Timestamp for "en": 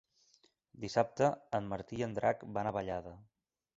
1.59-1.69, 2.07-2.17